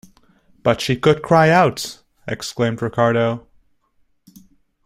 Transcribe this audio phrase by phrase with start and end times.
[0.63, 3.45] "But she could cry out," exclaimed Ricardo.